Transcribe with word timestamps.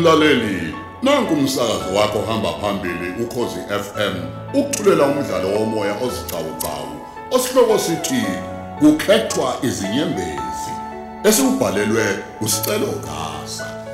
Mlaleli, 0.00 0.74
nanku 1.02 1.34
umsakazo 1.34 1.94
wakho 1.94 2.22
hamba 2.22 2.52
phambili 2.52 3.22
ukhozi 3.22 3.60
FM. 3.68 4.14
Ukuthulela 4.54 5.04
umdlalo 5.04 5.48
womoya 5.48 5.94
ozicawucawu. 6.02 7.00
Osihloko 7.30 7.78
sithi 7.78 8.24
kukhethwa 8.78 9.56
izinyembezi. 9.62 10.72
Esibhalelwe 11.24 12.18
usicelo 12.40 12.86
gasa. 12.86 13.84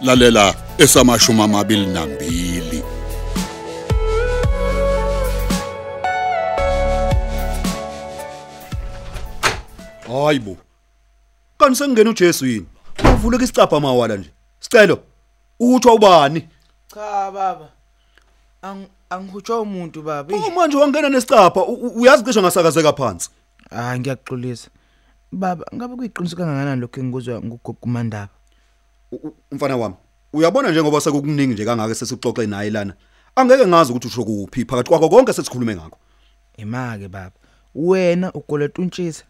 Lalela 0.00 0.54
esamashuma 0.78 1.44
amabili 1.44 1.86
nambili. 1.86 2.82
Hayibo. 10.08 10.56
Kanti 11.58 11.76
sengena 11.78 12.10
uJesu 12.10 12.46
yini? 12.46 12.66
Uvuleka 13.14 13.44
isicapha 13.44 13.80
mawala 13.80 14.16
nje. 14.16 14.30
Sicelo. 14.60 15.02
Uthi 15.60 15.88
ubani? 15.88 16.48
Cha 16.94 17.30
baba. 17.30 17.68
Ang 18.62 18.86
angihutshwa 19.10 19.60
umuntu 19.60 20.02
baba. 20.02 20.36
Oh 20.36 20.50
manje 20.50 20.76
wangena 20.76 21.08
nesicapha 21.08 21.60
u- 21.62 21.72
u- 21.74 22.00
uyazi 22.00 22.24
cishe 22.24 22.40
ngasakazeka 22.42 22.92
phansi. 22.92 23.30
Ah 23.70 23.98
ngiyaxolisa. 23.98 24.70
Baba 25.32 25.64
ngabe 25.74 25.96
kuyiqiniso 25.96 26.36
kangakanani 26.36 26.80
lokho 26.80 27.00
engikuzwa 27.00 27.40
ngugugumandaba. 27.42 28.28
U- 29.12 29.16
u- 29.28 29.34
Mfana 29.52 29.76
wami, 29.76 29.94
uyabona 30.32 30.70
njengoba 30.70 31.00
sekukuningi 31.00 31.54
nje 31.54 31.64
kangaka 31.64 31.94
sesixoxe 31.94 32.46
naye 32.46 32.70
lana. 32.70 32.94
Angeke 33.36 33.66
ngazi 33.66 33.92
ukuthi 33.92 34.06
usho 34.08 34.24
kuphi 34.24 34.64
phakathi 34.64 34.88
kwakho 34.88 35.08
konke 35.08 35.32
sesikhulume 35.32 35.74
ngakho. 35.76 35.98
Imake 36.56 37.08
baba. 37.08 37.32
Wena 37.74 38.32
ukoleta 38.32 38.82
untshisa. 38.82 39.24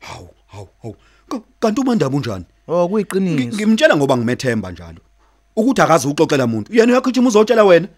Hawu, 0.00 0.28
hawu, 0.46 0.68
hawu. 0.82 0.96
Ka- 1.32 1.42
Kanti 1.60 1.80
umandaba 1.80 2.16
unjani? 2.16 2.44
Oh 2.68 2.84
Ngi- 2.86 2.90
kuyiqiniso. 2.90 3.56
Ngimtshela 3.56 3.96
ngoba 3.96 4.16
ngimethemba 4.16 4.70
njalo. 4.72 5.00
Ukuthi 5.56 5.80
akazi 5.82 6.08
uxoxela 6.08 6.44
umuntu. 6.44 6.72
Yena 6.74 6.92
uyagijima 6.92 7.28
uzotshela 7.28 7.64
wena. 7.64 7.88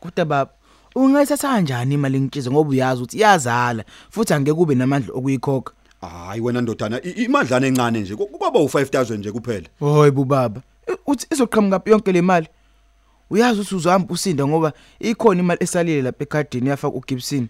Kodwa 0.00 0.24
baba 0.24 0.50
ungayithatha 0.94 1.48
kanjani 1.48 1.94
imali 1.94 2.20
ngitshize 2.20 2.50
ngoba 2.50 2.70
uyazi 2.70 3.02
ukuthi 3.02 3.16
iyazala 3.18 3.84
futhi 4.10 4.34
angeke 4.34 4.54
kube 4.56 4.74
namandla 4.74 5.14
okuyikhokha. 5.14 5.72
Hayi 6.00 6.40
wena 6.40 6.60
ndodana, 6.60 7.00
i- 7.02 7.24
imadlana 7.24 7.66
encane 7.66 8.00
nje. 8.00 8.16
ku- 8.16 8.26
Kwaba 8.26 8.58
u5000 8.60 9.16
nje 9.18 9.32
kuphela. 9.32 9.68
Hoy 9.80 10.10
bubaba. 10.10 10.60
I- 10.88 10.96
Uthi 11.06 11.26
izoqhamuka 11.32 11.82
yonke 11.90 12.12
le 12.12 12.22
mali. 12.22 12.48
Uyazi 13.30 13.60
ukuthi 13.60 13.74
uzohamba 13.74 14.14
usinda 14.14 14.46
ngoba 14.46 14.72
ikhona 15.00 15.40
imali 15.40 15.58
esalile 15.62 16.02
lapha 16.02 16.22
ekhadini 16.24 16.68
yafaka 16.68 16.94
uGibson. 16.96 17.48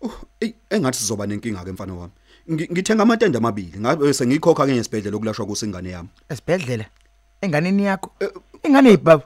Uh, 0.00 0.12
ey 0.40 0.52
engathi 0.70 0.98
sizoba 0.98 1.26
nenkinga 1.26 1.64
ke 1.64 1.72
mfana 1.72 1.94
wami. 1.94 2.12
Ngi- 2.50 2.68
Ngithenga 2.72 3.02
amatende 3.02 3.38
amabili. 3.38 3.78
Ngabe 3.80 4.12
sengikhokha 4.12 4.66
ke 4.66 4.72
ngesibhedlela 4.74 5.16
okulashwa 5.16 5.46
kusingane 5.46 5.90
yami. 5.90 6.08
Esibhedlela. 6.28 6.84
Enganeni 7.40 7.84
yakho. 7.84 8.10
Ingane 8.62 8.90
yibaba. 8.90 9.24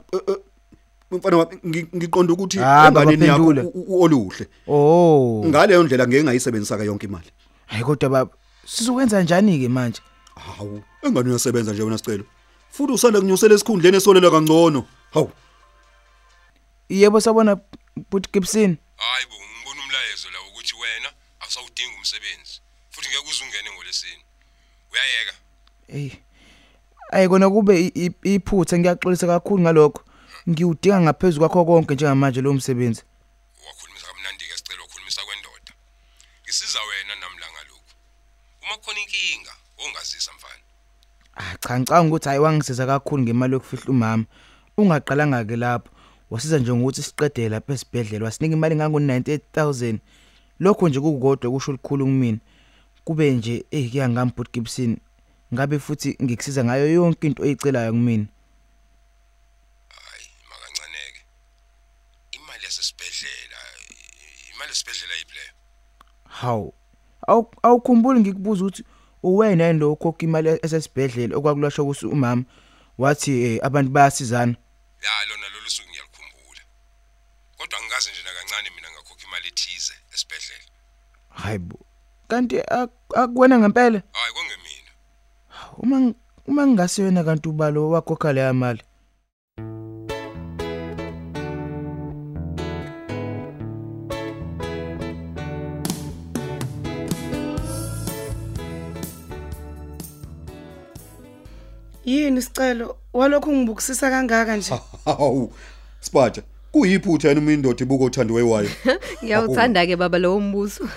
Mfana 1.11 1.37
wami 1.37 1.57
ngi- 1.67 1.89
ngiqonda 1.97 2.33
ukuthi 2.33 2.59
Ah, 2.61 2.89
enganeni 2.89 3.27
yakho 3.27 3.73
oluhle. 4.03 4.47
Oh. 4.69 5.43
Ngaleyo 5.47 5.83
ndlela 5.83 6.07
ngeke 6.07 6.25
ngayisebenzisa 6.25 6.77
ke 6.79 6.85
yonke 6.85 7.07
imali. 7.07 7.31
Hayi 7.67 7.85
kodwa 7.85 8.09
baba, 8.11 8.31
sizokwenza 8.67 9.23
njani 9.23 9.59
ke 9.59 9.69
manje? 9.69 10.01
Hawu, 10.37 10.83
engane 11.03 11.31
uyasebenza 11.31 11.73
nje 11.73 11.83
wena 11.83 11.99
sicelo. 11.99 12.25
Futhi 12.71 12.93
usanda 12.93 13.21
kunyusela 13.21 13.55
esikhundleni 13.55 13.97
esolela 13.97 14.31
kangcono. 14.31 14.85
Hawu, 15.15 15.31
Yebo 16.89 17.21
sabona 17.21 17.57
but 18.11 18.33
Gibson. 18.33 18.77
hayi 18.97 19.25
bo 19.31 19.35
ngibona 19.37 19.81
umlayezo 19.85 20.29
la 20.33 20.39
ukuthi 20.49 20.75
wena 20.81 21.09
awusawudingi 21.41 21.95
umsebenzi 21.99 22.61
futhi 22.91 23.09
ngeke 23.09 23.29
uze 23.31 23.45
ungene 23.45 23.71
ngolesini 23.75 24.25
uyayeka 24.93 25.35
Ey. 25.89 26.13
Ayikona 27.11 27.51
kube 27.51 27.93
iphutha 28.25 28.79
ngiyaxolisa 28.79 29.27
kakhulu 29.27 29.63
ngalokho. 29.63 30.03
Ngiwudinga 30.49 31.01
ngaphezulu 31.01 31.49
kwakho 31.49 31.65
konke 31.65 31.95
njengamanje 31.95 32.41
lo 32.41 32.53
msebenzi. 32.53 33.03
wakhulumisa 33.67 34.07
kamnandi 34.07 34.45
ke 34.45 34.57
sicela 34.57 34.83
wakhulumisa 34.83 35.23
kwendoda 35.27 35.73
ngisiza 36.43 36.79
wena 36.89 37.15
namlanga 37.21 37.63
lokhu 37.69 37.95
uma 38.63 38.77
khona 38.83 39.01
inkinga 39.01 39.53
ongazisa 39.85 40.33
mfana 40.37 40.65
Ah 41.35 41.57
cha 41.61 41.79
ngicanga 41.79 42.09
ukuthi 42.09 42.29
hayi 42.29 42.41
wangisiza 42.41 42.87
kakhulu 42.87 43.23
ngemali 43.23 43.53
yokufihla 43.53 43.91
umama. 43.91 44.25
Ungaqalanga 44.77 45.45
ke 45.45 45.57
lapho. 45.57 45.91
Wasiza 46.31 46.59
nje 46.59 46.73
ngokuthi 46.73 47.03
siqedele 47.03 47.49
lapha 47.49 47.73
esibhedlela 47.73 48.25
wasinika 48.25 48.57
imali 48.57 48.77
ngango 48.77 48.99
98000. 48.99 49.99
Lokho 50.61 50.89
nje 50.89 51.01
kukodwa 51.01 51.51
kusho 51.51 51.73
likhulu 51.73 52.05
kumina. 52.05 52.39
Kube 53.09 53.31
nje 53.31 53.65
eh 53.71 53.91
kuyangami 53.91 54.33
but 54.37 54.53
Gibson. 54.53 54.99
Ngabe 55.55 55.79
futhi 55.79 56.17
ngikusiza 56.23 56.65
ngayo 56.65 56.93
yonke 56.93 57.27
into 57.27 57.43
oyicelayo 57.43 57.93
kumina. 57.93 58.27
hayi 59.89 60.29
makancaneke 60.51 61.25
imali 62.33 62.65
yasesibhedlela 62.65 63.57
imali 64.55 64.71
yesibhedlela 64.71 65.15
yiphleyo 65.15 65.53
Hawu. 66.25 66.75
Awu 67.29 67.55
awukhumbuli 67.63 68.21
ngikubuza 68.21 68.65
ukuthi 68.65 68.85
uwena 69.23 69.67
yini 69.67 69.79
lo 69.79 69.93
ukhokha 69.93 70.23
imali 70.27 70.49
esesibhedlela 70.63 71.37
okwakulashwa 71.37 71.85
kusi 71.85 72.07
umama 72.07 72.45
wathi 72.99 73.33
eh, 73.45 73.61
abantu 73.63 73.91
bayasizana. 73.91 74.57
ya 75.05 75.27
lona 75.29 75.49
lolu 75.49 75.71
suku 75.71 75.89
ngiyalikhumbula 75.89 76.63
kodwa 77.57 77.81
ngikaze 77.81 78.11
nje 78.11 78.23
nakancane 78.23 78.71
mina 78.71 78.91
ngakhokha 78.91 79.25
imali 79.27 79.49
ethize 79.49 79.95
esibhedlela 80.15 80.65
Hayibo. 81.29 81.88
Kanti 82.29 82.57
ak- 82.81 83.15
akuwena 83.23 83.57
ngempela? 83.59 83.99
hayi 84.19 84.33
kongemina 84.37 84.91
Uma 85.83 85.97
ng- 86.03 86.17
uma 86.51 86.63
ngingasiyona 86.67 87.21
kanti 87.27 87.47
ubalo 87.53 87.81
wakhokha 87.93 88.31
leya 88.37 88.53
mali. 88.61 88.83
Yini 102.05 102.43
sicelo 102.43 102.97
walokho 103.13 103.53
ngibukisisa 103.53 104.11
kangaka 104.11 104.57
nje? 104.57 104.75
hawu. 105.05 105.53
Siphatha. 106.01 106.43
Kuyiphutha 106.73 107.29
yena 107.29 107.41
umindoda 107.41 107.83
ibuko 107.85 108.05
othandwe 108.05 108.43
wayo. 108.43 108.69
Ngiyawuthanda 109.25 109.87
ke 109.87 109.97
baba 109.97 110.19
lo 110.19 110.41
mbuzo. 110.41 110.89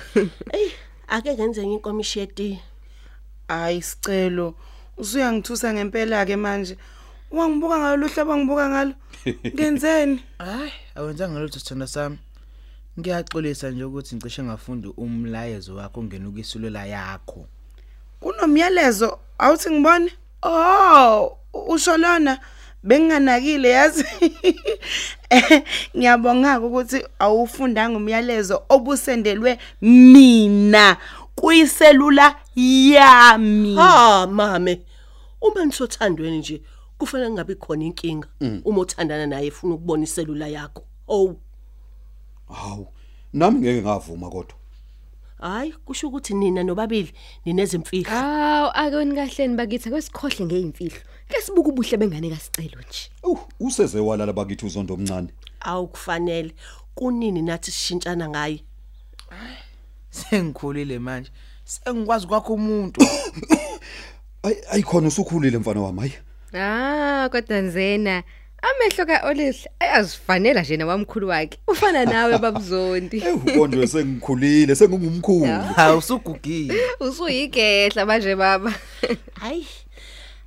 Ake 1.12 1.34
ngenze 1.34 1.64
inkomishi 1.64 2.20
yetiye 2.20 2.60
Hayi 3.48 3.82
sicelo. 3.82 4.56
Usuyangithusa 4.98 5.74
ngempela 5.74 6.26
ke 6.26 6.36
manje. 6.36 6.78
Wangibuka 7.32 7.80
ngalo 7.80 7.98
luhlaba 7.98 8.38
ngibuka 8.38 8.70
ngalo. 8.70 8.94
Ngenzeni? 9.54 10.24
Hayi, 10.38 10.72
awenzanga 10.96 11.40
lutho 11.40 11.60
sithanda 11.60 11.88
sami. 11.88 12.18
Ngiyaxolisa 13.00 13.72
nje 13.72 13.84
ukuthi 13.84 14.16
ngicishe 14.16 14.44
ngafundi 14.44 14.88
umlayezo 14.98 15.76
wakho 15.76 16.04
ngena 16.04 16.30
ukisulela 16.30 16.86
yakho. 16.86 17.46
Kunomyalezo 18.20 19.20
awuthi 19.38 19.70
ngibone? 19.70 20.12
Oh, 20.44 21.38
usho 21.54 21.98
lona 21.98 22.40
benginganakile 22.84 23.70
yazi. 23.70 24.06
Ngiyabonga 25.98 26.60
ukuthi 26.60 27.06
awufundanga 27.20 27.98
umyalezo 27.98 28.64
obusendelwe 28.70 29.58
mina 29.82 30.98
kuyiselula 31.36 32.36
yami. 32.56 33.76
ha 33.76 34.28
mame 34.28 34.82
uma 35.42 35.66
nisothandweni 35.66 36.38
nje 36.38 36.62
kufanele 36.98 37.30
kungabi 37.30 37.56
khona 37.56 37.84
inkinga 37.84 38.28
uma 38.66 38.82
uthandana 38.82 39.28
naye 39.28 39.48
efuna 39.48 39.76
ukubona 39.76 40.04
iselula 40.04 40.48
yakho 40.48 40.84
oh 41.08 41.36
Hawu. 42.52 42.88
Nami 43.34 43.60
ngeke 43.60 43.82
ngavuma 43.82 44.30
kodwa. 44.30 44.61
Hayi 45.42 45.72
kusho 45.86 46.08
ukuthi 46.08 46.34
nina 46.34 46.64
nobabili 46.64 47.14
ninezimfihlo 47.46 48.10
Hawu 48.10 48.72
akoni 48.74 49.16
kahleni 49.16 49.56
bakithi 49.56 49.90
kwesikhohle 49.90 50.46
ngeimfihlo. 50.46 51.02
Ke 51.30 51.42
sibuka 51.42 51.70
ubuhle 51.70 51.98
bengane 51.98 52.30
kasicelo 52.30 52.82
nje. 52.82 53.10
Uh, 53.24 53.40
useze 53.60 54.00
walala 54.00 54.34
bakithi 54.34 54.66
uzondo 54.66 54.94
omncane. 54.94 55.30
awukufanele 55.60 56.54
kunini 56.96 57.42
nathi 57.42 57.72
sishintshana 57.72 58.30
ngaye 58.30 58.64
Sengikhulile 60.10 61.00
manje. 61.00 61.32
Sengikwazi 61.64 62.28
kwakho 62.28 62.54
umuntu. 62.54 63.02
Ay 64.44 64.56
ayikhona 64.72 65.08
usukhulile 65.08 65.58
mfana 65.58 65.82
wami, 65.82 66.00
hayi. 66.00 66.14
Ah 66.54 67.30
kodwa 67.30 67.62
nzena 67.62 68.24
amehlo 68.62 69.06
kaOlihle 69.06 69.72
ayazifanela 69.80 70.62
nje 70.62 70.78
nawamkhulu 70.78 71.28
wakhe. 71.28 71.58
Ufana 71.68 72.06
nawe 72.06 72.38
babuzondi. 72.38 73.18
Eh 73.18 73.36
ukondwe 73.36 73.88
sengikhulile, 73.88 74.76
sengingumkhulu. 74.76 75.62
Ha 75.76 75.96
usugugile. 75.96 76.76
Usuyigehla 77.00 78.06
manje 78.06 78.36
baba. 78.36 78.74
hayi 79.40 79.68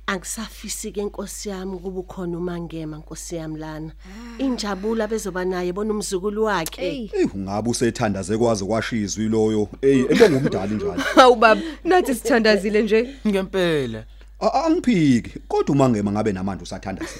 Angisafisi 0.07 0.91
ke 0.91 1.01
inkosi 1.01 1.49
yami 1.49 1.79
kuba 1.79 1.99
ukhona 1.99 2.37
umangema 2.37 2.97
inkosi 2.97 3.35
yami 3.35 3.59
lana. 3.59 3.91
Injabula 4.37 5.07
bezoba 5.07 5.45
naye 5.45 5.73
bona 5.73 5.93
umzukulu 5.93 6.43
wakhe. 6.43 6.81
Ey 6.81 7.09
ungabe 7.33 7.69
usethandaze 7.69 8.37
kwaze 8.37 8.65
kwashizwa 8.65 9.23
iloyo. 9.23 9.67
Ey 9.81 10.05
entongumdali 10.09 10.75
njalo. 10.75 11.01
hawu 11.15 11.35
baba, 11.35 11.61
nathi 11.83 12.15
sithandazile 12.15 12.81
nje. 12.81 13.09
ngempela 13.27 14.05
Angiphiki 14.39 15.39
kodwa 15.47 15.75
umangema 15.75 16.11
ngabe 16.11 16.31
namanje 16.33 16.63
usathandaza. 16.63 17.11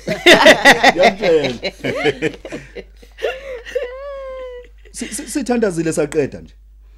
Ngiyakutshela. 0.92 1.72
Si- 4.92 5.08
si- 5.08 5.28
Sithandazile 5.30 5.94
saqeda 5.94 6.42
nje. 6.42 6.54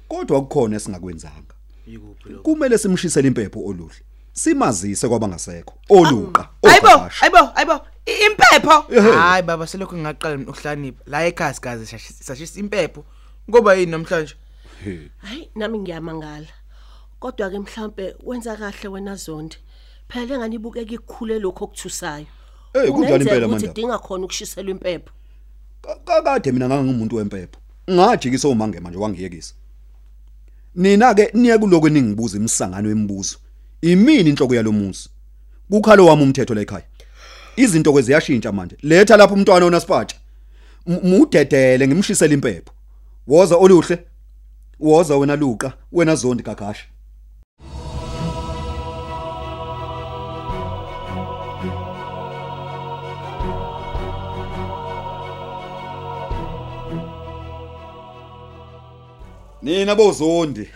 Kodwa 0.08 0.40
kukhona 0.42 0.76
esingakwenzanga. 0.76 1.54
yikuphi 1.86 2.28
lokho 2.28 2.42
Kumele 2.42 2.78
simshisele 2.78 3.28
impepho 3.28 3.60
oluhle. 3.64 4.00
Simazise 4.32 5.08
kwabangasekho. 5.08 5.74
Oluqa. 5.88 6.48
Hayibo, 6.64 6.88
oqhasha. 6.88 7.20
hayibo, 7.20 7.52
hayibo. 7.54 7.80
i- 8.06 8.26
Impepho. 8.26 8.80
hayi 9.18 9.42
baba 9.42 9.66
selokhu 9.66 9.96
ngaqala 9.96 10.36
ukuhlanipha 10.50 11.02
la 11.06 11.26
ekhasi 11.26 11.60
kaze 11.60 11.86
sashisa 12.22 12.60
impepho 12.60 13.04
ngoba 13.50 13.74
yini 13.74 13.90
namhlanje 13.92 14.34
Hayi 15.18 15.50
nami 15.54 15.78
ngiyamangala. 15.78 16.46
Kodwa 17.20 17.50
ke 17.50 17.58
mhlambe 17.58 18.14
wenza 18.24 18.56
kahle 18.56 18.88
wena 18.88 19.14
Zondi. 19.16 19.56
Phela 20.08 20.34
engani 20.34 20.54
ibukeka 20.56 20.94
ikhule 20.94 21.38
lokho 21.38 21.64
okuthusayo. 21.64 22.26
Eh 22.74 22.92
kunjani 22.92 23.24
impela 23.24 23.46
Ukuthi 23.46 23.50
manje? 23.50 23.66
idinga 23.66 23.98
khona 23.98 24.24
ukushiselwa 24.24 24.70
impepho. 24.70 25.10
kakade 26.04 26.52
mina 26.52 26.68
ngangingumuntu 26.68 27.16
wempepho. 27.16 27.60
Ngajikisa 27.90 28.48
umangema 28.48 28.90
nje 28.90 28.98
wangiyekisa. 28.98 29.54
Nina 30.74 31.14
ke 31.14 31.30
niye 31.34 31.58
kuloko 31.58 31.88
ningibuza 31.88 32.36
imisangano 32.36 32.88
yemibuzo. 32.88 33.36
Imini 33.82 34.30
inhloko 34.30 34.54
yalomuzi 34.54 35.08
kukhalo 35.70 36.06
wami 36.06 36.22
umthetho 36.22 36.54
la 36.54 36.60
ekhaya. 36.60 36.84
Izinto 37.56 37.92
kweziyashintsha 37.92 38.52
manje. 38.52 38.76
Letha 38.82 39.16
lapha 39.16 39.34
umntwana 39.34 39.66
onasipatsha 39.66 40.16
M- 40.86 41.00
mudedele 41.02 41.88
ngimshisela 41.88 42.34
impepho. 42.34 42.72
Woza 43.26 43.56
oluhle 43.56 43.98
woza 44.80 45.16
wena 45.16 45.36
luqa 45.36 45.72
wena 45.92 46.14
zondi 46.14 46.42
gagasha 46.42 46.84
Nina 59.62 59.94
bozondi. 59.94 60.70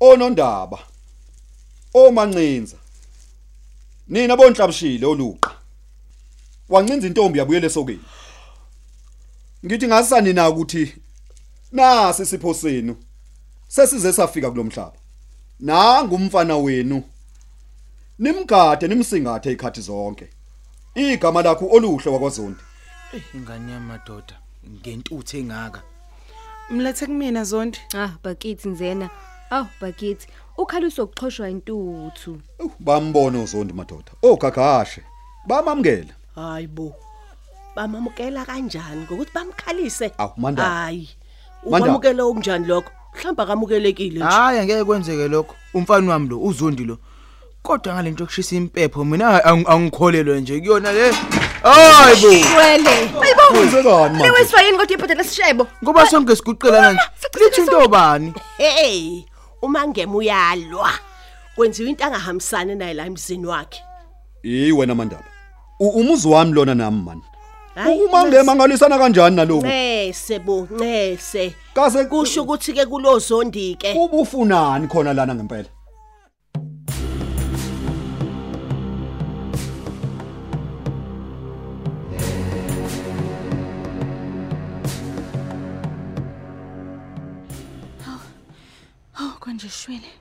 Onondaba. 0.00 0.78
Omancinza. 1.94 2.76
Nina 4.08 4.36
bonhlabishile 4.36 5.06
oluqa. 5.06 5.50
Wancinza 6.68 7.06
intombi 7.06 7.38
yabuyele 7.38 7.70
sokeni. 7.70 8.04
Ngithi 9.66 9.86
ngasani 9.86 10.32
na 10.32 10.48
ukuthi 10.48 10.94
nasi 11.72 12.26
sipho 12.26 12.54
senu. 12.54 12.96
Sesize 13.68 14.12
safika 14.12 14.50
kulomhlaba. 14.50 14.96
Nanga 15.60 16.14
umfana 16.14 16.56
wenu. 16.56 17.04
Nimgade 18.18 18.88
nimsingathe 18.88 19.52
ikhathi 19.52 19.80
zonke. 19.80 20.28
Igama 20.94 21.42
lakho 21.42 21.66
oluhle 21.66 22.10
wakwaZondi. 22.10 22.60
ingane 23.34 23.72
yamadoda 23.72 24.36
ngentuthu 24.68 25.36
engaka 25.36 25.82
Mlethe 26.70 27.06
kumina 27.06 27.44
Zondi. 27.44 27.78
Ah, 27.94 28.10
bakithi 28.24 28.68
nzena. 28.68 29.10
Aw, 29.50 29.64
bakithi. 29.80 30.26
Ukhaliso 30.58 31.04
ukuxhoshwa 31.04 31.50
intuthu. 31.50 32.40
Uh, 32.58 32.70
Bambona 32.80 33.40
uZondi 33.42 33.72
madoda. 33.72 34.12
Ogagashe. 34.22 35.02
Bamamkela. 35.46 36.14
Hayibo. 36.34 36.94
Bamamukela 37.76 38.44
kanjani 38.44 39.02
ngokuthi 39.02 39.30
bamkhalise? 39.34 40.12
Awu, 40.18 40.32
Mandaba. 40.36 40.68
Hayi. 40.68 41.08
Mandaba. 41.64 41.78
Ukwamukela 41.78 42.24
okunjani 42.24 42.66
lokho? 42.66 42.90
Mhlamba 43.14 43.46
kamukelekile 43.46 44.16
nje. 44.16 44.24
hayi 44.24 44.58
angeke 44.58 44.84
kwenzeke 44.84 45.28
lokho 45.28 45.54
umfana 45.74 46.12
wami 46.12 46.28
lo 46.28 46.40
uzondi 46.42 46.84
lo 46.84 46.98
kodwa 47.62 47.94
ngalento 47.94 48.22
yokushisa 48.22 48.56
impepho 48.56 49.04
mina 49.04 49.38
ang- 49.44 49.68
angikholelwe 49.68 50.40
nje 50.40 50.60
kuyona 50.60 50.92
le 50.92 51.12
hayibo 51.62 52.28
Wele. 52.58 52.90
Hayibo. 52.90 53.42
Kwenzekani 53.50 54.18
manje? 54.18 54.22
Lewiswa 54.24 54.62
yini 54.62 54.78
kodwa 54.78 54.94
ibhodela 54.94 55.24
sishebo? 55.24 55.66
ngoba 55.84 56.06
sonke 56.06 56.36
siguqelana 56.36 56.92
nje 56.92 57.00
lithi 57.40 57.60
into 57.60 57.88
bani 57.88 58.32
Hey, 58.58 59.22
umangema 59.62 60.14
uyalwa. 60.14 60.90
Kwenziwa 61.54 61.88
into 61.88 62.04
angahambisani 62.04 62.74
naye 62.74 62.94
la 62.94 63.06
emzini 63.06 63.46
wakhe. 63.46 63.82
Yi 64.42 64.72
wena 64.72 64.94
mandaba. 64.94 65.24
Umuzi 65.80 66.28
wami 66.28 66.52
lona 66.52 66.74
nami 66.74 67.02
man. 67.04 67.20
Uma 67.76 68.24
ngemangalisana 68.24 68.98
kanjani 68.98 69.36
naloku? 69.36 69.66
Ncese 69.66 70.38
bo, 70.38 70.68
ncese. 70.70 71.54
Kase 71.74 72.04
Kusho 72.04 72.42
ukuthi 72.42 72.72
ke 72.72 72.86
kulozondi 72.86 73.74
ke. 73.74 73.92
ubufunani 73.96 74.88
khona 74.88 75.12
lana 75.12 75.34
ngempela? 75.34 75.68
Oh 89.32 89.38
konje 89.40 89.68
shwele. 89.68 90.12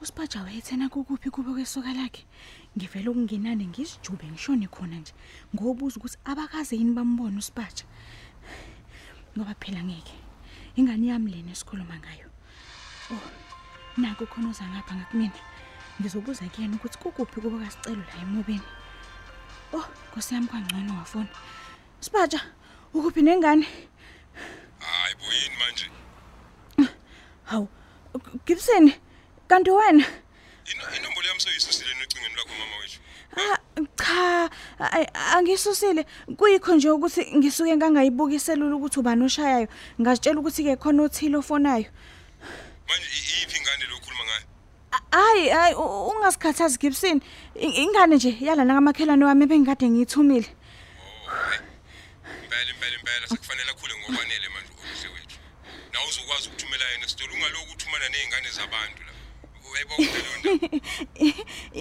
Usipaja 0.00 0.42
wayethena 0.42 0.88
kukuphi 0.88 1.30
kubo 1.30 1.52
kwesoka 1.52 1.92
lakhe. 1.92 2.26
Ngivela 2.76 3.10
ukungenane 3.10 3.66
ngisijube 3.66 4.26
ngishone 4.26 4.66
khona 4.68 4.96
nje. 4.96 5.12
Ngobuza 5.54 5.96
ukuthi 5.96 6.18
abakaze 6.24 6.76
yini 6.76 6.92
bambone 6.92 7.38
usipaja. 7.38 7.84
Ngoba 9.38 9.54
phela 9.54 9.82
ngeke. 9.84 10.14
Ingane 10.76 11.06
yami 11.06 11.30
lena 11.32 11.52
esikhuluma 11.52 11.96
ngayo. 11.98 12.28
Oh. 13.12 13.24
Nako 13.96 14.26
khona 14.26 14.48
uza 14.48 14.64
ngapha 14.68 14.94
ngakumina. 14.94 15.40
Ngizobuza 16.00 16.44
kuyena 16.48 16.76
ukuthi 16.76 16.98
kukuphi 16.98 17.40
kubo 17.40 17.58
kasicelo 17.58 18.02
la 18.04 18.22
emobeni. 18.22 18.68
Oh, 19.72 19.86
Nkosi 20.10 20.34
yami 20.34 20.46
kwangcono 20.46 20.98
wafona. 20.98 21.28
Sipaja, 22.00 22.40
ukuphi 22.94 23.22
nengane? 23.22 23.66
hayi 24.80 25.14
boyini 25.14 25.56
manje 25.58 25.90
Hawu, 27.44 27.68
Gibson, 28.46 28.92
kanti 29.48 29.70
wena? 29.70 30.04
Ino- 30.70 30.96
inombolo 30.96 31.26
yami 31.28 31.40
soyisusile 31.40 31.90
ecingweni 32.04 32.34
lakho 32.36 32.54
mama 32.58 32.76
wethu. 32.80 32.98
Ah, 33.36 33.58
cha 33.96 34.50
angisusile 35.36 36.06
kuyikho 36.36 36.74
nje 36.74 36.90
ukuthi 36.90 37.36
ngisuke 37.36 37.76
ngangayibuka 37.76 38.34
iselula 38.34 38.76
ukuthi 38.76 39.00
ubani 39.00 39.24
oshayayo. 39.24 39.68
Ngazitshela 40.00 40.40
ukuthi 40.40 40.62
ke 40.64 40.76
khona 40.76 41.02
othile 41.02 41.36
ofonayo. 41.36 41.86
Manje 42.88 43.06
iyiphi 43.10 43.58
ingane 43.58 43.84
lo 43.90 43.96
ukhuluma 43.96 44.24
ngayo? 44.24 44.44
Hayi 45.10 45.48
hayi 45.48 45.74
ungasikhathazi 45.74 46.78
Gibson. 46.78 47.20
Ingane 47.54 48.16
nje 48.16 48.36
yalana 48.40 48.74
kamakhelwane 48.74 49.24
wami 49.24 49.46
bengikade 49.46 49.88
ngiyithumile. 49.90 50.46
Impela 52.44 52.70
impela 52.70 52.96
impela. 52.98 53.26
Sekufanele 53.28 53.70
akhule 53.70 53.94
ngokwanele 53.98 54.48
manje 54.54 54.70
ukuze 54.72 55.08
wethu. 55.08 55.36
Nawe 55.92 56.06
uzokwazi 56.08 56.48
ukuthumela 56.48 56.84
yena 56.92 57.08
sitolo 57.08 57.34
ungaloku 57.34 57.73
uthumana 58.04 58.08
nezingane 58.08 58.50
zabantu 58.50 59.02
la. 59.06 59.12
Uyayiba 59.70 59.94
kuphela 59.96 60.28
yonto 60.32 60.50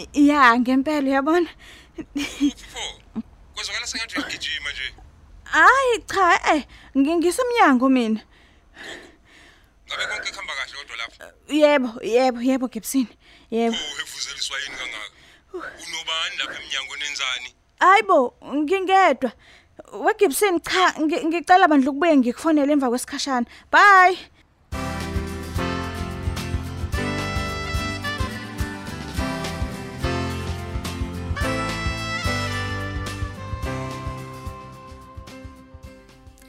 I- 0.04 0.28
ya 0.28 0.60
ngempela 0.60 1.08
uyabona? 1.10 1.50
Kwezwakala 3.54 3.88
sengathi 3.88 4.18
uyagijima 4.20 4.70
nje. 4.72 4.94
Hayi 5.44 6.00
cha 6.08 6.56
eh 6.56 6.66
ngi- 6.96 7.16
ngisemnyango 7.18 7.90
mina. 7.90 8.22
Ngabe 9.88 10.06
konke 10.08 10.30
kuhamba 10.32 10.54
kahle 10.56 10.78
kodwa 10.78 10.96
lapha 10.98 11.26
yebo 11.48 11.90
yebo 12.02 12.40
yebo 12.42 12.68
Gibson 12.68 13.08
yebo. 13.52 13.76
Pho 13.76 13.94
uhefuzeliswa 13.96 14.58
yini 14.60 14.76
kangaka? 14.76 15.10
Unobani 15.54 16.36
lapha 16.40 16.56
eminyango 16.60 16.96
nenzani 16.96 17.50
Hayibo, 17.80 18.36
ngingedwa. 18.46 19.32
WeGibson 19.94 20.60
cha, 20.62 20.94
ngi- 21.00 21.26
ngicela 21.26 21.68
bandla 21.68 21.92
ukubuye 21.92 22.18
ngikufonele 22.18 22.74
emva 22.74 22.90
kwesikhashana. 22.90 23.46
Bye. 23.72 24.18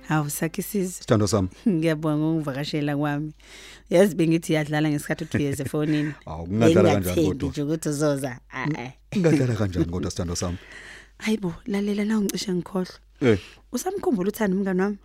Hawu 0.08 0.30
sakisiza. 0.30 0.92
Sithando 0.92 1.26
sami. 1.26 1.48
Ngiyabonga 1.68 2.16
ngokuvakashela 2.24 2.96
kwami. 2.96 3.32
Yazi 3.90 4.14
bengithi 4.14 4.52
yadlala 4.52 4.90
ngesikhathi 4.90 5.24
uthi 5.24 5.36
uyeze 5.38 5.62
efonini. 5.62 6.12
Awu, 6.26 6.46
kungadlala 6.46 6.90
kanjani 6.90 7.14
Bengingathembi 7.14 7.28
kodwa? 7.28 7.48
nje 7.50 7.62
ukuthi 7.62 7.88
uzoza. 7.88 8.38
Ah 8.52 8.66
ah. 8.78 8.92
Ingadlala 9.10 9.54
kanjani 9.54 9.86
kodwa 9.92 10.10
sithando 10.10 10.36
sami? 10.36 10.58
Hayibo, 11.18 11.54
lalela 11.66 12.04
na 12.04 12.18
ungicishe 12.18 12.52
ngikhohlwa. 12.54 12.94
Eh, 13.20 13.38
Usamkhumbula 13.72 14.28
uthanda 14.28 14.56
umngani 14.56 14.80
wami? 14.82 14.98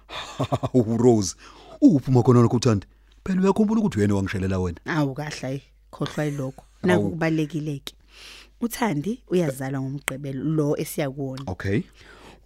uRose. 0.74 1.36
Uphuma 1.82 2.24
khona 2.24 2.42
lokho 2.42 2.58
uthanda. 2.58 2.88
Phela 3.24 3.42
uyakhumbula 3.42 3.80
ukuthi 3.82 3.98
uyena 4.00 4.16
wangishelela 4.16 4.60
wena. 4.60 4.78
Awu 4.86 5.14
kahle 5.14 5.48
ayi, 5.48 5.62
khohlwa 5.92 6.26
yilokho. 6.26 6.64
Naku 6.84 7.02
Awu. 7.02 7.10
kubalekileke. 7.10 7.94
uthandi 8.62 9.24
uyazalwa 9.28 9.82
ngomgqibelo 9.82 10.44
lo 10.44 10.78
esiya 10.78 11.12
kuwona 11.12 11.44
Okay. 11.48 11.82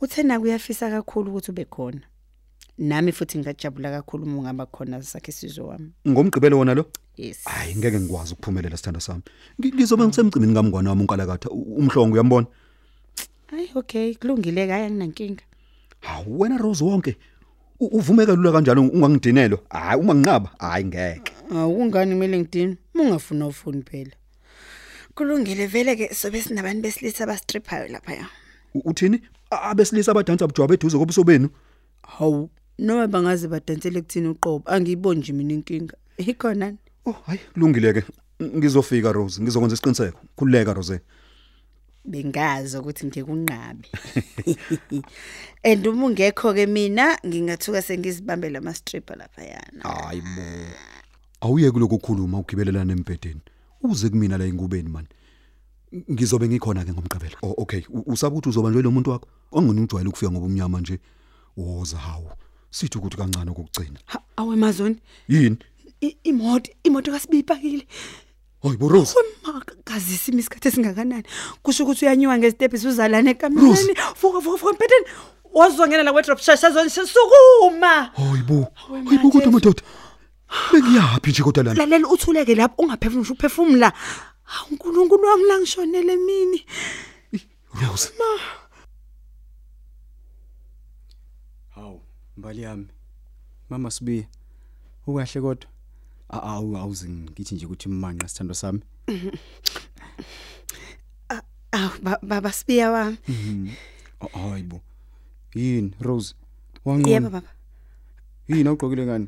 uthena 0.01 0.39
kuyafisa 0.39 0.89
kakhulu 0.89 1.31
ukuthi 1.31 1.51
ube 1.51 1.65
khona 1.65 2.01
nami 2.77 3.11
futhi 3.11 3.37
ngajabula 3.37 3.91
kakhulu 3.91 4.23
uma 4.25 4.37
ungaba 4.39 4.65
khona 4.65 5.01
sakhe 5.03 5.31
sizwe 5.31 5.63
wami 5.65 5.91
Ngomgqibelo 6.07 6.57
wona 6.57 6.73
lo? 6.73 6.85
yes 7.17 7.45
Hayi 7.45 7.75
ngeke 7.75 7.99
ngikwazi 7.99 8.33
ukuphumelela 8.33 8.77
sithanda 8.77 8.99
sami. 8.99 9.21
Ngi- 9.61 9.73
Ngizobe 9.75 10.03
ngisemcimini 10.07 10.53
kamngwane 10.53 10.89
wami 10.89 11.01
unkalakatha 11.01 11.49
u- 11.49 11.75
umhlongo 11.79 12.13
uyambona? 12.13 12.47
hayi 13.51 13.69
okay 13.75 14.15
kulungile 14.15 14.67
kaya 14.67 14.89
nginankinga 14.89 15.43
Hawu 16.01 16.39
wena 16.39 16.57
Rose 16.57 16.83
wonke 16.83 17.15
u- 17.79 17.97
uvumeka 17.97 18.33
lula 18.35 18.51
kanjalo 18.51 18.81
ungangidinelo. 18.81 19.59
Hayi 19.69 19.99
uma 20.01 20.15
nginqaba, 20.15 20.49
hayi 20.59 20.85
ngeke. 20.85 21.31
awungani 21.53 22.11
kumele 22.15 22.39
ngidini 22.39 22.77
ungafuna 22.95 23.47
ufuni 23.47 23.83
phela 23.83 24.11
kulungile 25.15 25.67
vele 25.67 25.95
ke 25.95 26.13
sobe 26.15 26.41
sinabantu 26.41 26.81
besilisa 26.81 27.23
abastriphayo 27.23 27.87
lapha 27.87 28.13
ya 28.13 28.25
U- 28.73 28.81
Uthini? 28.89 29.21
A- 29.51 29.69
Abesilisa 29.69 30.11
abadansa 30.11 30.47
bujwabe 30.47 30.73
eduze 30.73 30.97
kobuso 30.97 31.23
benu. 31.23 31.49
hawu 32.17 32.49
noma 32.79 33.07
bangaze 33.07 33.47
badansele 33.47 34.01
kuthini 34.01 34.27
uqobo 34.27 34.69
angiyiboni 34.71 35.19
nje 35.19 35.33
mina 35.33 35.53
inkinga 35.53 35.97
ikhona 36.17 36.73
Oh 37.05 37.11
hayi 37.25 37.39
kulungile 37.53 37.93
ke. 37.93 38.03
Ngizofika 38.41 39.11
Rose, 39.11 39.41
ngizokwenza 39.41 39.73
isiqiniseko. 39.73 40.19
Khululeka 40.35 40.73
Rose. 40.73 40.99
bengazi 42.05 42.77
ukuthi 42.77 43.05
ngikunqabe 43.07 43.87
and 45.63 45.87
uma 45.87 46.05
ungekho 46.05 46.53
ke 46.53 46.65
mina 46.67 47.17
ngingathuka 47.25 47.81
sengizibambela 47.81 48.59
ama 48.59 48.73
stripper 48.73 49.17
lapha 49.17 49.43
yana 49.43 49.83
Hayi 49.83 50.21
bo. 50.21 50.41
Awuyeke 51.41 51.79
lokukhuluma 51.79 52.39
ugibelelana 52.39 52.93
embedeni. 52.93 53.41
Uze 53.83 54.09
kumina 54.09 54.37
la 54.37 54.45
ingubeni 54.45 54.89
man. 54.89 55.07
Ngizobe 56.11 56.47
ngikhona 56.47 56.85
ke 56.85 56.91
ngomgqibelo. 56.91 57.37
Oh 57.41 57.53
okay, 57.57 57.81
U- 57.89 58.03
usaba 58.13 58.35
ukuthi 58.35 58.49
uzoba 58.49 58.69
nje 58.69 58.81
lo 58.81 58.91
muntu 58.91 59.09
wakho. 59.09 59.27
Ongani 59.51 59.81
ujwayele 59.81 60.09
ukufika 60.09 60.31
ngoba 60.31 60.45
umnyama 60.45 60.79
nje. 60.81 60.99
Woza 61.57 61.97
hawu. 61.97 62.29
Sithi 62.73 62.97
ukuthi 62.97 63.17
kancane 63.17 63.51
ukugcina. 63.51 63.99
Ha, 64.05 64.19
awe 64.37 64.55
mazoni 64.55 64.97
Yini? 65.29 65.57
i- 66.01 66.17
imoto 66.23 66.71
imoto 66.83 67.11
kasibipakile 67.11 67.85
Hayi 68.63 68.77
bo 68.77 68.87
Rose. 68.89 69.13
Wemaka 69.45 69.75
kazisi 69.83 70.31
isikhathi 70.31 70.67
esingakanani 70.67 71.23
kusho 71.63 71.83
ukuthi 71.83 72.05
uyanyuka 72.05 72.37
ngestephi 72.37 72.87
uzalana 72.87 73.29
ekameleni 73.29 73.93
vuka 74.21 74.39
vuka 74.39 74.57
vuka 74.57 74.73
mpedeni 74.73 75.05
wazongena 75.53 76.03
la 76.03 76.11
wardrobe 76.11 76.41
shasha 76.41 76.71
sukuma 76.71 78.09
Hayi 78.17 78.43
bo. 78.47 78.67
Hayi 78.75 79.17
bo 79.21 79.29
kodwa 79.29 79.51
madoda. 79.51 79.83
Bengiyapi 80.71 81.29
nje 81.29 81.43
kodwa 81.43 81.63
lana? 81.63 81.77
lalela 81.79 82.07
uthuleke 82.07 82.55
lapho 82.55 82.81
ungaphefumula 82.83 83.31
uphefumula 83.31 83.93
hawu 84.43 84.67
uNkulunkulu 84.71 85.23
wami 85.27 85.43
la 85.43 85.59
ngishonele 85.59 86.15
mini 86.17 86.65
Rose. 87.81 88.09
Hawu, 88.17 88.39
mbali 92.37 92.61
yami. 92.61 92.87
Mama 93.69 93.91
Sibiya. 93.91 94.25
Ukahle 95.07 95.41
kodwa? 95.41 95.69
Awu 96.29 96.77
awuze 96.77 97.09
ngithi 97.09 97.55
nje 97.55 97.65
ukuthi 97.65 97.89
imanqa 97.89 98.27
sithando 98.27 98.53
sami. 98.53 98.81
aw 101.71 101.89
ba- 102.03 102.19
baba 102.21 102.51
sibiya 102.51 102.91
wami 102.91 103.17
Oh, 104.21 104.49
Hayibo. 104.49 104.81
Yini 105.55 105.93
Rose? 105.99 106.35
yebo 106.85 106.91
Wanqona. 106.91 107.29
baba 107.29 107.47
Yini 108.47 108.69
awugqokile 108.69 109.05
ngani? 109.05 109.27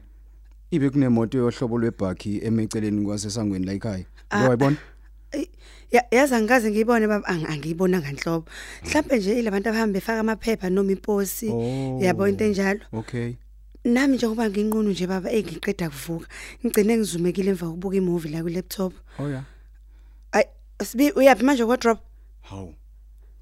Ibe 0.72 0.90
kunemoto 0.90 1.38
yohlobo 1.38 1.78
lwebhakhi 1.78 2.40
emeceleni 2.46 3.06
kwasesangweni 3.06 3.66
la 3.66 3.74
ekhaya. 3.74 4.06
Lo 4.32 4.48
wayibona? 4.48 4.78
Yazi 6.12 6.36
angikaze 6.36 6.72
ngiyibone 6.72 7.08
baba 7.08 7.27
ang- 7.27 7.48
angiyibona 7.48 8.01
kanhlobo 8.01 8.46
mhlawumbe 8.84 9.18
nje 9.18 9.39
ilabantu 9.39 9.70
abahamba 9.70 9.94
befaka 9.94 10.20
amaphepha 10.20 10.70
noma 10.70 10.92
imposi 10.92 11.48
yabo 12.04 12.27
into 12.27 12.44
enjalo 12.46 12.80
Okay. 12.94 13.36
nami 13.86 14.18
njengoba 14.18 14.50
nginqunu 14.50 14.89
nje 14.92 15.08
baba 15.08 15.30
eh 15.32 15.44
ngiqeda 15.46 15.89
kuvuka 15.89 16.27
ngigcine 16.65 16.98
ngizumekile 16.98 17.50
emva 17.54 17.65
kokubuka 17.68 17.96
imovie 17.98 18.32
la 18.32 18.42
ku 18.44 18.50
laptop 18.50 18.94
Oh 19.20 19.30
ya. 19.30 19.44
ay 20.32 20.44
sibi 20.84 21.12
uyapi 21.15 21.44
manje 21.44 21.65
kwa 21.65 21.77
drop 21.77 22.00
Hawu. 22.42 22.74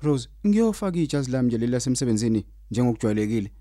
Rose, 0.04 0.28
ngiyofaka 0.48 1.00
ijazi 1.00 1.32
lami 1.32 1.48
nje 1.48 1.58
leli 1.58 1.72
lasemsebenzini 1.72 2.46
njengokujwayelekile. 2.72 3.52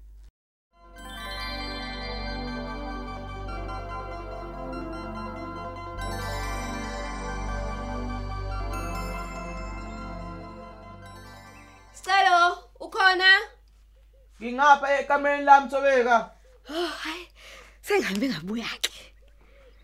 Ngingapha 14.62 15.00
ekamereni 15.00 15.44
lami 15.44 15.68
Thobeka. 15.68 16.30
Oh, 16.70 16.86
hayi. 16.86 17.26
Sengihambe 17.82 18.28
ngabuya 18.28 18.68
ke. 18.80 18.92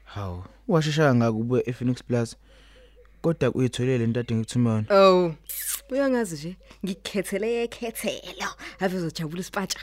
Hawu, 0.04 0.44
washishaya 0.68 1.14
ngakubuye 1.14 1.62
ePhoenix 1.66 2.02
Plaza. 2.02 2.36
Kodwa 3.22 3.54
uyitholele 3.54 4.04
into 4.04 4.20
ade 4.20 4.34
ngikuthumela. 4.34 4.84
Oh. 4.90 5.34
Uyangazi 5.90 6.36
nje, 6.36 6.56
ngikukhethele 6.84 7.52
yekhethelo. 7.52 8.50
Ave 8.80 8.96
uzojabula 8.96 9.40
isipatsha. 9.40 9.80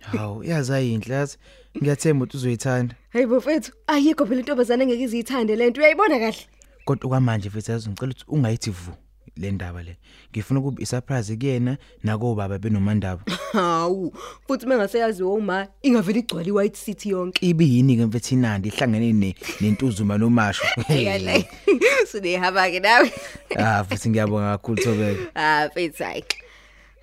Hawu, 0.00 0.44
yazi 0.44 0.72
ayinhle 0.72 1.14
yazi. 1.14 1.38
Ngiyathemba 1.76 2.24
ukuthi 2.24 2.36
uzoyithanda. 2.36 2.94
Hey 3.10 3.26
bafethu, 3.26 3.72
ayikho 3.86 4.26
phela 4.26 4.40
intombazane 4.40 4.84
engeke 4.84 5.02
izithande 5.02 5.56
lento. 5.56 5.80
Uyayibona 5.80 6.18
kahle? 6.18 6.46
Kodwa 6.84 7.08
kwamanje 7.08 7.48
mfethu 7.48 7.72
yazi 7.72 7.88
ngicela 7.88 8.12
ukuthi 8.12 8.24
ungayithi 8.28 8.70
vu 8.70 8.92
le 9.36 9.50
ndaba 9.50 9.82
le. 9.82 9.96
Ngifuna 10.30 10.60
ukuba 10.60 10.82
isurprise 10.82 11.36
kuyena 11.36 11.76
nako 12.02 12.34
baba 12.34 12.58
benomandaba. 12.58 13.22
Hawu, 13.52 14.12
futhi 14.46 14.66
mengaseyazi 14.66 15.22
uma 15.22 15.68
ingavela 15.82 16.18
igcwala 16.18 16.48
iWhite 16.48 16.76
City 16.76 17.08
yonke. 17.08 17.46
Ibiyini 17.46 17.96
ke 17.96 18.06
mfethu 18.06 18.34
inandi 18.34 18.68
ihlangene 18.68 19.12
ne 19.12 19.34
nentuzuma 19.60 20.18
nomasho. 20.18 20.64
Sinehaba 22.10 22.70
ke 22.70 22.80
nawe. 22.80 23.12
Ah, 23.56 23.84
futhi 23.84 24.10
ngiyabonga 24.10 24.58
kakhulu 24.58 24.82
Thobeka. 24.82 25.30
Ah, 25.34 25.68
mfethu 25.68 26.04
hayi. 26.04 26.24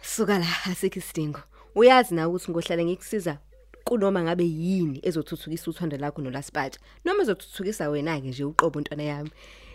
Suka 0.01 0.39
la 0.39 0.47
asikho 0.65 0.99
isidingo. 0.99 1.39
Uyazi 1.75 2.15
na 2.15 2.29
ukuthi 2.29 2.51
ngohlala 2.51 2.83
ngikusiza 2.83 3.37
kunoma 3.83 4.23
ngabe 4.23 4.43
yini 4.43 4.99
ezothuthukisa 5.03 5.71
uthando 5.71 5.97
lakho 5.97 6.21
nolaspatsha 6.21 6.79
noma 7.05 7.23
ezothuthukisa 7.23 7.89
wena 7.89 8.21
ke 8.21 8.27
nje 8.27 8.43
uqobo 8.43 8.81
ntwana 8.81 9.03
yami. 9.03 9.31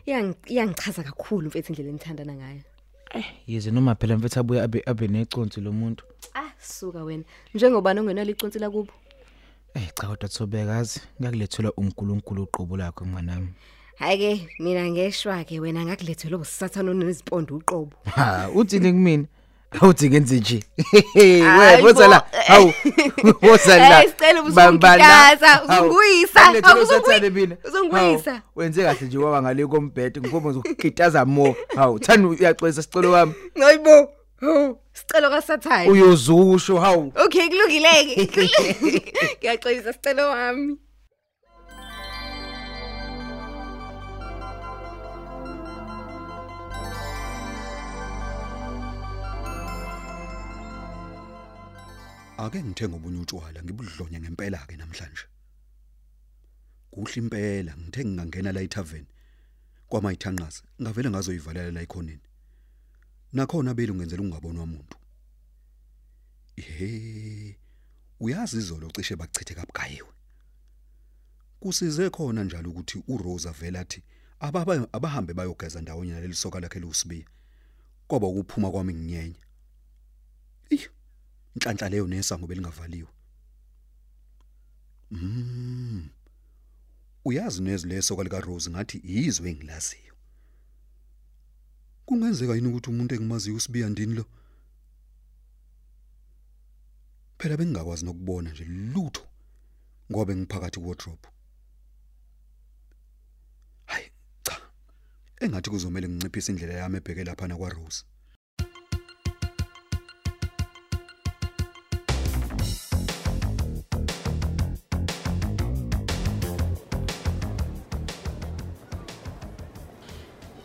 Iyang- 0.08 0.34
Iyangichaza 0.46 1.02
kakhulu 1.02 1.48
mfethu 1.48 1.72
indlela 1.72 1.90
enithandana 1.90 2.34
ngayo. 2.34 2.60
Yize 3.46 3.70
noma 3.70 3.94
phela 3.94 4.16
mfethu 4.16 4.40
abuye 4.40 4.62
abe 4.62 4.82
abe 4.86 5.08
neconsi 5.08 5.60
lo 5.60 5.72
muntu. 5.72 6.04
Ah, 6.34 6.50
suka 6.60 7.04
wena. 7.04 7.24
Njengoba 7.54 7.94
nongenalo 7.94 8.30
iconsi 8.30 8.58
la 8.58 8.70
kubo. 8.70 8.92
Eh 9.74 9.88
cha 9.94 10.06
kodwa 10.06 10.28
Thobeka 10.28 10.72
yazi 10.72 11.00
ngakulethela 11.20 11.72
uNkulunkulu 11.76 12.42
uqobo 12.42 12.76
lakho 12.76 13.06
nganami. 13.06 13.48
Hayi 13.98 14.18
ke 14.18 14.48
mina 14.58 14.88
ngeshwa 14.90 15.44
ke 15.44 15.60
wena 15.60 15.84
ngakulethela 15.84 16.36
ubusathana 16.36 16.90
onezipondo 16.90 17.56
uqobo. 17.56 17.92
Ha, 18.14 18.48
uthini 18.54 18.92
kumina? 18.92 19.26
Awuthi 19.70 20.08
ngenze 20.10 20.36
nje. 20.36 20.64
Hayi 21.14 21.42
Wewe 21.42 21.82
boza 21.82 22.08
la. 22.08 22.20
bo. 22.20 22.26
Hawu. 22.46 22.72
Boza 23.42 23.76
la. 23.78 24.02
Eh, 24.04 24.08
sicela 24.10 24.42
Bamba 24.42 24.96
la. 24.96 25.04
ubusungikaza, 25.04 25.48
Hawu. 25.48 25.66
uzunguyisa. 25.88 26.42
Angilethele 26.42 26.74
Hawu, 26.74 26.82
uzungui- 26.84 27.00
usathane 27.02 27.30
mina. 27.30 27.56
uzunguyisa. 27.64 28.30
Hawu, 28.30 28.42
Wenze 28.56 28.82
kahle 28.82 29.06
nje 29.06 29.18
waba 29.18 29.42
ngale 29.42 29.66
kombhedo 29.66 30.20
ngifoma 30.20 30.50
ukukitaza 30.50 31.24
mo. 31.24 31.54
Hawu, 31.76 31.98
thanda 31.98 32.28
uyaxolisa 32.28 32.82
sicelo 32.82 33.12
wami. 33.12 33.34
Hayibo. 33.60 34.08
Oh, 34.42 34.78
sicelo 34.92 35.30
kaSathane. 35.30 35.90
Uyozusho 35.90 36.78
hawu. 36.78 37.12
Okay, 37.24 37.48
kulungileke. 37.48 38.30
Ngiyaxolisa 39.40 39.92
sicelo 39.92 40.28
wami. 40.28 40.76
Ake 52.38 52.62
ngithenga 52.62 52.96
obunye 52.96 53.18
utshwala 53.20 53.62
ngibudlonye 53.62 54.18
ngempela 54.20 54.66
ke 54.68 54.76
namhlanje. 54.76 55.26
Kuhle 56.92 57.14
impela 57.20 57.72
ngithe 57.76 58.04
ngingangena 58.04 58.52
la 58.52 58.60
etavern 58.62 59.06
kwamayithanqaza 59.90 60.62
ngavele 60.82 61.10
ngazoyivalela 61.10 61.70
la 61.74 61.80
ekhoneni. 61.82 62.26
Nakhona 63.32 63.74
belu 63.74 63.94
ngenzela 63.94 64.22
ungabonwa 64.22 64.62
umuntu. 64.64 64.96
Ehe. 66.56 67.58
Uyazi 68.20 68.56
izolo 68.58 68.90
cishe 68.94 69.16
bachithe 69.16 69.54
kabugayiwe. 69.54 70.12
Kusize 71.60 72.10
khona 72.10 72.44
njalo 72.44 72.70
ukuthi 72.70 73.02
uRosa 73.08 73.52
vela 73.52 73.80
athi 73.80 74.02
ababa 74.40 74.86
abahambe 74.92 75.34
bayogeza 75.34 75.80
ndawonye 75.80 76.12
naleli 76.12 76.34
soka 76.34 76.60
lakhe 76.60 76.78
lusibiya. 76.78 77.26
Kwaba 78.08 78.26
ukuphuma 78.26 78.70
kwami 78.70 78.94
nginyenya. 78.94 79.42
Ih. 80.70 80.88
Inhlanhla 81.54 81.88
leyo 81.88 82.06
nesango 82.06 82.46
belingavaliwe 82.46 83.12
mm 85.10 86.08
uyazi 87.24 87.62
nezwi 87.62 87.90
leso 87.90 88.16
kalika 88.16 88.40
Rose 88.40 88.70
ngathi 88.70 88.96
izwe 89.04 89.50
engilaziyo 89.50 90.08
Kungenzeka 92.08 92.54
yini 92.54 92.68
ukuthi 92.68 92.90
umuntu 92.90 93.14
engimaziyo 93.14 93.56
usibiya 93.56 93.88
ndini 93.88 94.14
lo? 94.14 94.24
Phela 97.38 97.56
bengingakwazi 97.56 98.04
nokubona 98.04 98.50
nje 98.50 98.64
lutho 98.64 99.24
ngoba 100.10 100.32
ngiphakathi 100.36 100.78
wardrobe. 100.80 101.28
Hayi, 103.90 104.08
cha. 104.42 104.56
Engathi 105.40 105.70
kuzomela 105.70 106.08
nginciphise 106.08 106.52
indlela 106.52 106.74
yami 106.80 106.96
ebheke 106.96 107.24
lapha 107.24 107.48
na 107.48 107.56
kwa 107.56 107.68
Rose. 107.76 108.04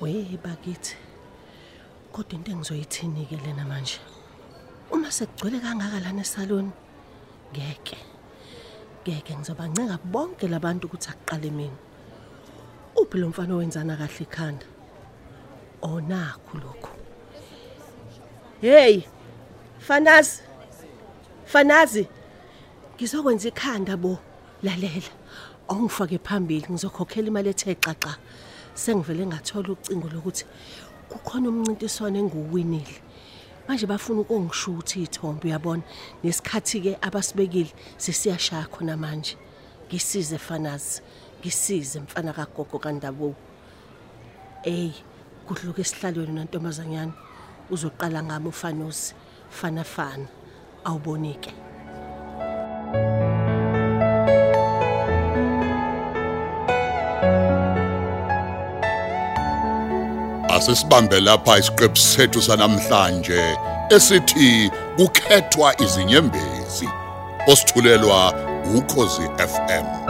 Wey 0.03 0.37
bakithi. 0.43 0.95
Kodwa 2.11 2.33
into 2.33 2.51
engizoyithini 2.51 3.25
ke 3.25 3.37
lena 3.39 3.63
manje? 3.63 3.99
Uma 4.91 5.07
sekugcwele 5.07 5.61
kangaka 5.61 5.99
lana 6.03 6.21
esaloni, 6.21 6.71
ngeke. 7.53 7.97
Ngeke 9.07 9.33
ngizobancenga 9.37 9.97
bonke 10.03 10.47
labantu 10.49 10.87
ukuthi 10.87 11.09
akuqale 11.09 11.49
mina. 11.51 11.77
Uphi 12.97 13.17
lo 13.17 13.29
mfana 13.29 13.55
owenzana 13.55 13.95
kahle 13.95 14.23
ikhanda? 14.27 14.65
Onakho 15.81 16.57
lokho. 16.57 16.89
Hey! 18.59 19.07
Fanazi. 19.79 20.41
Fanazi. 21.45 22.07
Ngizokwenza 22.95 23.47
ikhanda 23.47 23.95
bo. 23.95 24.19
Lalela. 24.63 25.11
Awungifake 25.69 26.19
phambili 26.19 26.67
ngizokhokhela 26.69 27.27
imali 27.27 27.49
ethe 27.49 27.75
xaxa. 27.75 28.17
Sengivele 28.75 29.25
ngathola 29.25 29.69
ucingo 29.73 30.09
lokuthi 30.09 30.45
kukhona 31.09 31.49
umncintiswano 31.49 32.17
enguwinile. 32.19 32.95
Manje 33.67 33.85
bafuna 33.85 34.21
ukungisho 34.21 34.71
ukuthi 34.71 35.03
ithombe 35.03 35.47
uyabona 35.47 35.83
nesikhathi 36.23 36.81
ke 36.81 36.91
abasibekile 37.01 37.71
sesiyashaya 37.97 38.65
khona 38.65 38.97
manje. 38.97 39.37
Ngisize 39.87 40.37
fanazi. 40.37 41.01
Ngisize 41.39 41.99
mfana 41.99 42.33
kagogo 42.33 42.79
kaNdabo. 42.79 43.35
Ey, 44.63 44.91
kudluka 45.45 45.81
esihlalweni 45.81 46.33
nantombazanyana. 46.33 47.13
Uzoqala 47.69 48.23
ngami 48.23 48.47
ufanosi. 48.49 49.13
Fana 49.49 49.83
fana. 49.83 50.27
Awubonike. 50.83 51.53
Asisibambe 60.63 61.19
lapha 61.19 61.57
isiqephu 61.59 61.97
sethu 61.97 62.41
sanamhlanje 62.41 63.57
esithi 63.89 64.71
kukhethwa 64.97 65.81
izinyembezi. 65.81 66.89
Osithulelwa 67.47 68.33
ukhozi 68.77 69.21
FM. 69.37 70.02